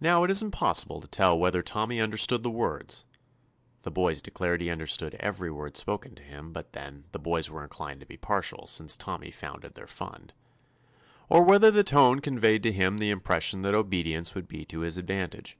Now, 0.00 0.24
it 0.24 0.30
is 0.30 0.42
impossible 0.42 1.02
to 1.02 1.06
tell 1.06 1.38
whether 1.38 1.60
Tommy 1.62 2.00
understood 2.00 2.42
the 2.42 2.48
words 2.50 3.04
(the 3.82 3.90
boys 3.90 4.22
declared 4.22 4.62
he 4.62 4.70
understood 4.70 5.14
every 5.16 5.50
word 5.50 5.76
spoken 5.76 6.14
to 6.14 6.22
him; 6.22 6.50
but 6.50 6.72
then, 6.72 7.04
the 7.12 7.18
boys 7.18 7.50
were 7.50 7.62
inclined 7.62 8.00
to 8.00 8.06
be 8.06 8.16
partial, 8.16 8.66
since 8.66 8.96
Tommy 8.96 9.30
founded 9.30 9.74
their 9.74 9.86
Fund), 9.86 10.32
or 11.28 11.44
whether 11.44 11.70
the 11.70 11.84
tone 11.84 12.20
conveyed 12.20 12.62
to 12.62 12.72
him 12.72 12.96
the 12.96 13.10
impression 13.10 13.60
that 13.60 13.74
obedience 13.74 14.34
would 14.34 14.48
be 14.48 14.64
to 14.64 14.80
his 14.80 14.96
advantage. 14.96 15.58